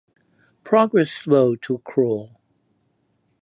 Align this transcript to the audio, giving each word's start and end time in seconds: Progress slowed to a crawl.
Progress 0.63 1.11
slowed 1.11 1.61
to 1.61 1.75
a 1.75 1.77
crawl. 1.77 2.41